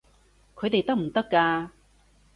[0.55, 1.69] 佢哋得唔得㗎？